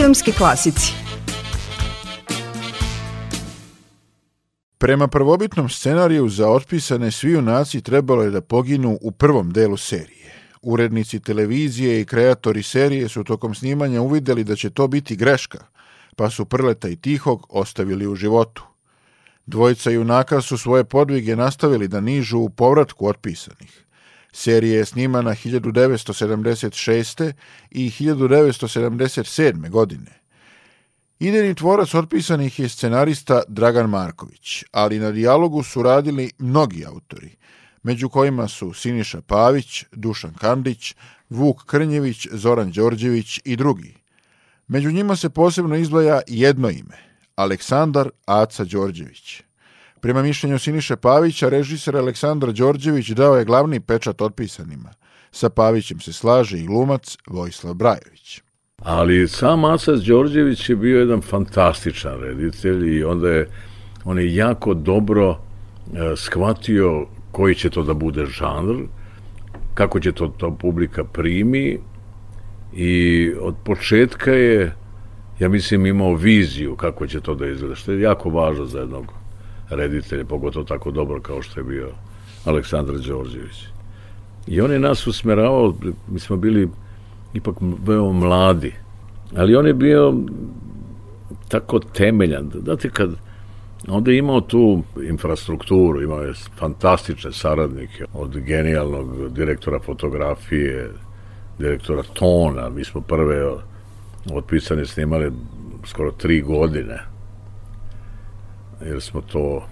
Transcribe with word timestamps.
Filmski 0.00 0.32
klasici 0.32 0.92
Prema 4.78 5.08
prvobitnom 5.08 5.68
scenariju 5.68 6.28
za 6.28 6.48
otpisane 6.48 7.10
svi 7.10 7.30
junaci 7.30 7.80
trebalo 7.80 8.22
je 8.22 8.30
da 8.30 8.40
poginu 8.40 8.98
u 9.02 9.10
prvom 9.10 9.50
delu 9.50 9.76
serije. 9.76 10.32
Urednici 10.62 11.20
televizije 11.20 12.00
i 12.00 12.04
kreatori 12.04 12.62
serije 12.62 13.08
su 13.08 13.24
tokom 13.24 13.54
snimanja 13.54 14.02
uvideli 14.02 14.44
da 14.44 14.56
će 14.56 14.70
to 14.70 14.88
biti 14.88 15.16
greška, 15.16 15.58
pa 16.16 16.30
su 16.30 16.44
Prleta 16.44 16.88
i 16.88 16.96
Tihog 16.96 17.46
ostavili 17.48 18.06
u 18.06 18.14
životu. 18.14 18.64
Dvojica 19.46 19.90
junaka 19.90 20.40
su 20.40 20.58
svoje 20.58 20.84
podvige 20.84 21.36
nastavili 21.36 21.88
da 21.88 22.00
nižu 22.00 22.38
u 22.38 22.50
povratku 22.50 23.06
otpisanih. 23.06 23.85
Serija 24.36 24.78
je 24.78 24.84
snimana 24.84 25.30
1976. 25.30 27.32
i 27.70 27.90
1977. 27.90 29.70
godine. 29.70 30.20
Idejni 31.18 31.54
tvorac 31.54 31.94
otpisanih 31.94 32.58
je 32.58 32.68
scenarista 32.68 33.42
Dragan 33.48 33.90
Marković, 33.90 34.64
ali 34.72 34.98
na 34.98 35.10
dijalogu 35.10 35.62
su 35.62 35.82
radili 35.82 36.30
mnogi 36.38 36.84
autori, 36.86 37.36
među 37.82 38.08
kojima 38.08 38.48
su 38.48 38.72
Siniša 38.72 39.20
Pavić, 39.20 39.84
Dušan 39.92 40.34
Kandić, 40.34 40.94
Vuk 41.30 41.64
Krnjević, 41.66 42.26
Zoran 42.32 42.70
Đorđević 42.70 43.40
i 43.44 43.56
drugi. 43.56 43.94
Među 44.68 44.90
njima 44.90 45.16
se 45.16 45.30
posebno 45.30 45.76
izdvaja 45.76 46.20
jedno 46.26 46.70
ime, 46.70 46.98
Aleksandar 47.36 48.10
Aca 48.26 48.64
Đorđević. 48.64 49.45
Prema 50.06 50.22
mišljenju 50.22 50.58
Siniše 50.58 50.96
Pavića, 50.96 51.48
režiser 51.48 51.96
Aleksandar 51.96 52.52
Đorđević 52.52 53.08
dao 53.08 53.36
je 53.36 53.44
glavni 53.44 53.80
pečat 53.80 54.22
otpisanima. 54.22 54.90
Sa 55.30 55.48
Pavićem 55.48 56.00
se 56.00 56.12
slaže 56.12 56.58
i 56.58 56.66
glumac 56.66 57.16
Vojislav 57.26 57.74
Brajović. 57.74 58.42
Ali 58.78 59.28
sam 59.28 59.64
Asac 59.64 60.00
Đorđević 60.00 60.68
je 60.68 60.76
bio 60.76 61.00
jedan 61.00 61.20
fantastičan 61.20 62.20
reditelj 62.20 62.98
i 62.98 63.04
onda 63.04 63.30
je 63.30 63.48
on 64.04 64.18
je 64.18 64.34
jako 64.34 64.74
dobro 64.74 65.30
e, 65.30 65.36
shvatio 66.16 67.06
koji 67.32 67.54
će 67.54 67.70
to 67.70 67.82
da 67.82 67.94
bude 67.94 68.26
žanr, 68.26 68.86
kako 69.74 70.00
će 70.00 70.12
to, 70.12 70.28
to 70.28 70.56
publika 70.60 71.04
primi 71.04 71.78
i 72.72 73.32
od 73.40 73.54
početka 73.64 74.32
je, 74.32 74.74
ja 75.38 75.48
mislim, 75.48 75.86
imao 75.86 76.14
viziju 76.14 76.76
kako 76.76 77.06
će 77.06 77.20
to 77.20 77.34
da 77.34 77.46
izgleda, 77.46 77.74
što 77.74 77.92
je 77.92 78.00
jako 78.00 78.30
važno 78.30 78.64
za 78.64 78.78
jednog 78.78 79.25
reditelja, 79.70 80.24
pogotovo 80.24 80.64
tako 80.64 80.90
dobro 80.90 81.20
kao 81.20 81.42
što 81.42 81.60
je 81.60 81.64
bio 81.64 81.88
Aleksandar 82.44 82.96
Đorđević. 82.96 83.64
I 84.46 84.60
on 84.60 84.72
je 84.72 84.78
nas 84.78 85.06
usmeravao, 85.06 85.74
mi 86.08 86.18
smo 86.18 86.36
bili 86.36 86.68
ipak 87.34 87.56
veoma 87.86 88.12
mladi, 88.12 88.72
ali 89.36 89.56
on 89.56 89.66
je 89.66 89.74
bio 89.74 90.14
tako 91.48 91.78
temeljan. 91.78 92.50
Znate, 92.64 92.90
kad 92.90 93.10
onda 93.88 94.10
je 94.10 94.18
imao 94.18 94.40
tu 94.40 94.82
infrastrukturu, 95.08 96.02
imao 96.02 96.22
je 96.22 96.32
fantastične 96.58 97.32
saradnike, 97.32 98.04
od 98.14 98.38
genijalnog 98.38 99.32
direktora 99.32 99.78
fotografije, 99.80 100.90
direktora 101.58 102.02
tona, 102.02 102.68
mi 102.70 102.84
smo 102.84 103.00
prve 103.00 103.44
otpisane 104.32 104.86
snimali 104.86 105.32
skoro 105.84 106.10
tri 106.10 106.40
godine, 106.40 106.98
jer 108.84 109.02
smo 109.02 109.20
to 109.20 109.66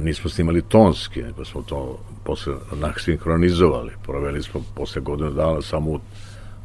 nismo 0.00 0.30
snimali 0.30 0.62
tonski, 0.62 1.22
nego 1.22 1.44
smo 1.44 1.62
to 1.62 1.98
posle 2.24 2.54
sinhronizovali. 2.98 3.92
Proveli 4.02 4.42
smo 4.42 4.62
posle 4.74 5.02
godinu 5.02 5.30
dana 5.30 5.62
samo 5.62 5.90
u, 5.90 6.00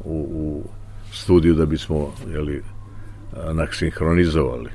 u, 0.04 0.14
u 0.32 0.64
studiju 1.12 1.54
da 1.54 1.66
bismo 1.66 2.12
jeli, 2.32 2.62
sinhronizovali. 3.72 4.70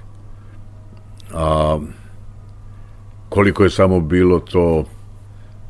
A 1.33 1.79
koliko 3.29 3.63
je 3.63 3.69
samo 3.69 3.99
bilo 3.99 4.39
to 4.39 4.85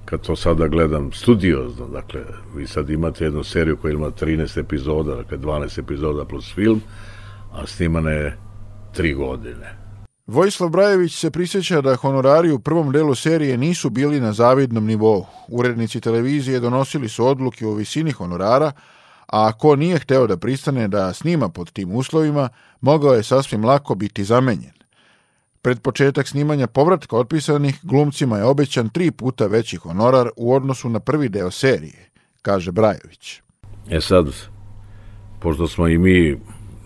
kad 0.06 0.22
to 0.22 0.36
sada 0.36 0.68
gledam 0.68 1.12
studiozno, 1.12 1.88
dakle, 1.88 2.22
vi 2.56 2.68
sad 2.68 2.90
imate 2.90 3.24
jednu 3.24 3.44
seriju 3.44 3.78
koja 3.78 3.94
ima 3.94 4.12
13 4.12 4.60
epizoda, 4.60 5.16
dakle 5.16 5.38
12 5.38 5.80
epizoda 5.80 6.26
plus 6.26 6.54
film, 6.56 6.82
a 7.54 7.68
snimane 7.68 8.12
je 8.12 8.38
3 8.98 9.16
godine. 9.16 9.76
Vojislav 10.28 10.70
Brajević 10.70 11.20
se 11.20 11.32
prisjeća 11.32 11.82
da 11.82 11.96
honorari 11.96 12.52
u 12.52 12.60
prvom 12.60 12.92
delu 12.92 13.16
serije 13.16 13.58
nisu 13.58 13.90
bili 13.90 14.20
na 14.20 14.34
zavidnom 14.34 14.86
nivou. 14.86 15.26
Urednici 15.48 16.02
televizije 16.02 16.60
donosili 16.60 17.10
su 17.10 17.26
odluke 17.26 17.68
o 17.68 17.74
visini 17.74 18.12
honorara, 18.12 18.72
a 19.28 19.48
ako 19.48 19.76
nije 19.76 20.00
hteo 20.00 20.28
da 20.28 20.38
pristane 20.38 20.88
da 20.88 21.14
snima 21.14 21.50
pod 21.50 21.72
tim 21.72 21.96
uslovima, 21.96 22.50
mogao 22.82 23.14
je 23.14 23.24
sasvim 23.24 23.66
lako 23.66 23.96
biti 23.96 24.24
zamenjen. 24.24 24.74
Pred 25.62 25.80
početak 25.82 26.28
snimanja 26.28 26.68
povratka 26.68 27.18
otpisanih 27.18 27.80
glumcima 27.84 28.38
je 28.38 28.44
obećan 28.44 28.90
tri 28.90 29.12
puta 29.12 29.48
veći 29.48 29.78
honorar 29.78 30.30
u 30.38 30.54
odnosu 30.54 30.90
na 30.90 31.00
prvi 31.00 31.30
deo 31.30 31.52
serije, 31.52 32.10
kaže 32.42 32.72
Brajović. 32.72 33.42
E 33.90 34.02
sad, 34.02 34.26
pošto 35.40 35.68
smo 35.68 35.88
i 35.88 35.98
mi 35.98 36.40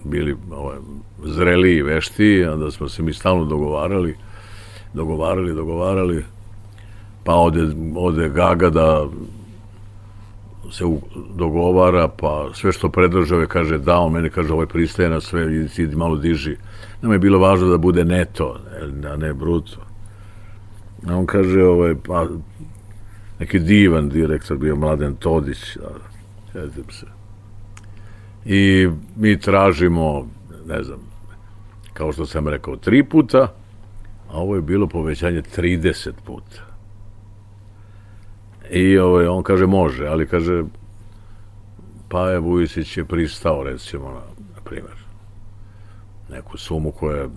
bili 0.06 0.36
ovaj, 0.52 0.78
zreli 1.24 1.76
i 1.76 1.82
vešti, 1.82 2.46
onda 2.46 2.72
smo 2.72 2.90
se 2.90 3.04
mi 3.04 3.14
stalno 3.14 3.46
dogovarali, 3.46 4.16
dogovarali, 4.94 5.54
dogovarali, 5.54 6.26
pa 7.24 7.36
ode, 7.36 7.68
ode 7.96 8.30
Gaga 8.30 8.70
da 8.70 9.08
se 10.72 10.84
dogovara, 11.36 12.08
pa 12.08 12.50
sve 12.54 12.72
što 12.72 12.90
predržave 12.90 13.48
kaže 13.48 13.78
da, 13.78 13.98
on 13.98 14.12
meni 14.12 14.30
kaže 14.30 14.54
ovo 14.54 14.66
pristaje 14.66 15.10
na 15.10 15.22
sve, 15.22 15.68
i 15.78 15.86
malo 15.96 16.16
diži. 16.16 16.56
Nama 17.02 17.16
je 17.16 17.20
bilo 17.20 17.40
važno 17.40 17.68
da 17.68 17.78
bude 17.78 18.06
neto, 18.06 18.60
a 19.14 19.16
ne 19.16 19.34
bruto. 19.34 19.78
A 21.08 21.16
on 21.16 21.26
kaže, 21.26 21.64
ovaj, 21.64 21.96
pa, 22.08 22.28
neki 23.40 23.60
divan 23.60 24.10
direktor 24.10 24.58
bio 24.58 24.76
Mladen 24.76 25.16
Todić, 25.16 25.78
da, 26.54 26.70
se. 26.92 27.06
I 28.46 28.90
mi 29.16 29.40
tražimo, 29.40 30.28
ne 30.66 30.84
znam, 30.84 31.00
kao 31.94 32.12
što 32.12 32.26
sam 32.26 32.48
rekao, 32.48 32.76
tri 32.76 33.04
puta, 33.04 33.54
a 34.30 34.38
ovo 34.38 34.56
je 34.56 34.62
bilo 34.62 34.88
povećanje 34.88 35.42
30 35.58 36.12
puta. 36.26 36.62
I 38.72 38.98
ovaj, 38.98 39.28
on 39.28 39.44
kaže 39.44 39.66
može, 39.66 40.08
ali 40.08 40.28
kaže 40.28 40.64
Paja 42.10 42.40
Vujisić 42.40 42.98
je 42.98 43.06
pristao 43.06 43.64
recimo 43.64 44.12
na, 44.12 44.22
na 44.56 44.62
primjer 44.64 45.06
neku 46.30 46.58
sumu 46.58 46.92
koja 46.92 47.18
je 47.18 47.30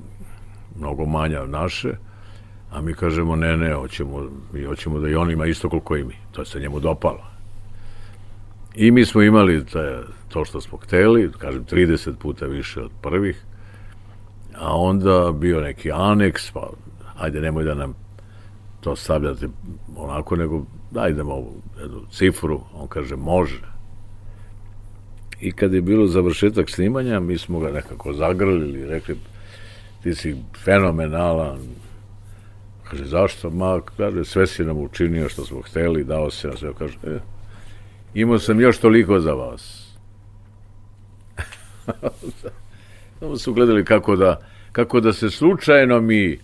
mnogo 0.79 1.07
manja 1.07 1.43
od 1.43 1.51
naše, 1.51 1.93
a 2.71 2.81
mi 2.81 2.95
kažemo 2.95 3.37
ne, 3.37 3.57
ne, 3.57 3.75
hoćemo, 3.75 4.31
mi 4.53 4.65
hoćemo 4.65 5.01
da 5.01 5.09
i 5.09 5.15
on 5.15 5.31
ima 5.31 5.47
isto 5.47 5.69
koliko 5.69 5.97
i 5.97 6.05
mi. 6.05 6.15
To 6.33 6.45
se 6.45 6.61
njemu 6.61 6.81
dopalo. 6.81 7.38
I 8.81 8.91
mi 8.91 9.05
smo 9.05 9.23
imali 9.23 9.67
te, 9.67 10.01
to 10.29 10.45
što 10.45 10.61
smo 10.61 10.79
hteli, 10.79 11.33
kažem 11.39 11.65
30 11.65 12.15
puta 12.17 12.47
više 12.47 12.81
od 12.81 12.91
prvih, 13.03 13.45
a 14.55 14.77
onda 14.77 15.33
bio 15.35 15.61
neki 15.61 15.93
aneks, 15.93 16.51
pa 16.51 16.71
ajde 17.17 17.41
nemoj 17.41 17.65
da 17.65 17.75
nam 17.75 17.95
to 18.81 18.97
stavljate 18.97 19.49
onako, 19.97 20.37
nego 20.37 20.63
dajdemo 20.91 21.33
ovu 21.33 21.63
jednu 21.81 22.01
cifru, 22.11 22.61
on 22.75 22.89
kaže 22.89 23.17
može. 23.17 23.63
I 25.41 25.53
kad 25.53 25.73
je 25.73 25.83
bilo 25.83 26.07
završetak 26.07 26.71
snimanja, 26.71 27.21
mi 27.21 27.39
smo 27.39 27.61
ga 27.61 27.71
nekako 27.71 28.13
zagrlili, 28.13 28.87
rekli, 28.87 29.17
ti 30.03 30.15
si 30.15 30.37
fenomenalan. 30.65 31.59
Kaže, 32.91 33.05
zašto? 33.05 33.51
Ma, 33.51 33.81
kaže, 33.97 34.25
sve 34.25 34.47
si 34.47 34.65
nam 34.65 34.79
učinio 34.79 35.29
što 35.29 35.45
smo 35.45 35.63
hteli, 35.63 36.05
dao 36.05 36.31
se 36.31 36.49
na 36.49 36.57
sve. 36.57 36.73
Kaže, 36.79 36.99
e, 37.07 37.19
imao 38.15 38.39
sam 38.39 38.61
još 38.61 38.79
toliko 38.79 39.21
za 39.21 39.33
vas. 39.33 39.89
Samo 43.19 43.37
su 43.37 43.53
gledali 43.53 43.85
kako 43.85 44.17
da, 44.17 44.41
kako 44.73 45.01
da 45.01 45.13
se 45.13 45.31
slučajno 45.31 46.01
mi 46.01 46.39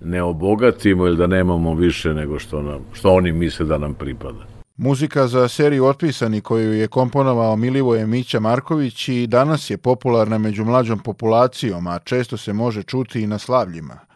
ne 0.00 0.22
obogatimo 0.22 1.06
ili 1.06 1.16
da 1.16 1.26
nemamo 1.26 1.74
više 1.74 2.14
nego 2.14 2.38
što, 2.38 2.62
nam, 2.62 2.80
što 2.92 3.12
oni 3.12 3.32
misle 3.32 3.66
da 3.66 3.78
nam 3.78 3.94
pripada. 3.94 4.46
Muzika 4.76 5.26
za 5.26 5.48
seriju 5.48 5.84
Otpisani 5.84 6.40
koju 6.40 6.72
je 6.72 6.88
komponovao 6.88 7.56
Milivoje 7.56 8.06
Mića 8.06 8.40
Marković 8.40 9.08
i 9.08 9.26
danas 9.26 9.70
je 9.70 9.76
popularna 9.76 10.38
među 10.38 10.64
mlađom 10.64 10.98
populacijom, 10.98 11.86
a 11.86 11.98
često 11.98 12.36
se 12.36 12.52
može 12.52 12.82
čuti 12.82 13.20
i 13.20 13.26
na 13.26 13.38
slavljima. 13.38 14.07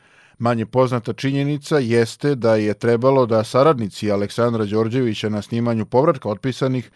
Manje 0.43 0.67
poznata 0.67 1.12
činjenica 1.12 1.79
jeste 1.79 2.35
da 2.35 2.55
je 2.55 2.75
trebalo 2.75 3.27
da 3.27 3.44
saradnici 3.44 4.11
Aleksandra 4.11 4.65
Đorđevića 4.65 5.29
na 5.29 5.43
snimanju 5.43 5.87
povratka 5.87 6.29
otpisanih 6.29 6.91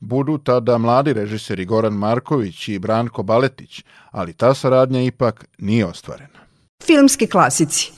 budu 0.00 0.38
tada 0.38 0.78
mladi 0.78 1.12
režiseri 1.12 1.64
Goran 1.64 1.92
Marković 1.92 2.68
i 2.68 2.78
Branko 2.78 3.22
Baletić, 3.22 3.84
ali 4.10 4.32
ta 4.32 4.54
saradnja 4.54 5.02
ipak 5.02 5.46
nije 5.58 5.86
ostvarena. 5.86 6.38
Filmski 6.86 7.26
klasici 7.26 7.92